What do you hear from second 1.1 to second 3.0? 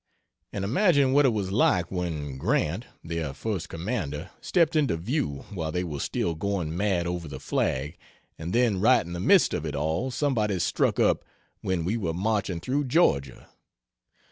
what it was like when Grant,